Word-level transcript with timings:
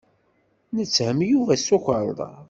Netthem 0.75 1.17
Yuba 1.31 1.53
s 1.59 1.63
tukerḍa. 1.67 2.31